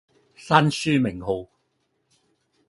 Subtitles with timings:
[0.35, 1.47] 閂書名號